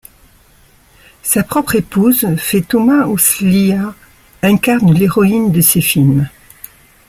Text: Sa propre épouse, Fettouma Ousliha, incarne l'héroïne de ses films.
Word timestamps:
Sa 1.21 1.43
propre 1.43 1.75
épouse, 1.75 2.27
Fettouma 2.35 3.05
Ousliha, 3.05 3.93
incarne 4.41 4.95
l'héroïne 4.95 5.51
de 5.51 5.61
ses 5.61 5.79
films. 5.81 6.27